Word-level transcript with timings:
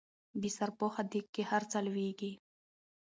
په 0.29 0.35
بې 0.41 0.49
سرپوښه 0.57 1.03
ديګ 1.11 1.25
کې 1.33 1.43
هر 1.51 1.63
څه 1.71 1.77
لوېږي 1.85 2.31